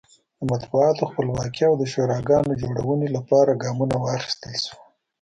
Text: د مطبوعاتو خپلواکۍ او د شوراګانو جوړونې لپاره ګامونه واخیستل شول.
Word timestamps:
د 0.39 0.41
مطبوعاتو 0.51 1.09
خپلواکۍ 1.11 1.63
او 1.69 1.75
د 1.77 1.83
شوراګانو 1.91 2.59
جوړونې 2.63 3.07
لپاره 3.17 3.59
ګامونه 3.63 3.95
واخیستل 3.99 4.53
شول. 4.65 4.79